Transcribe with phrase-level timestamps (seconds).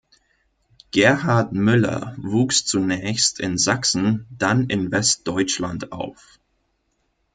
[0.89, 6.39] Gerhard Müller wuchs zunächst in Sachsen, dann in Westdeutschland auf.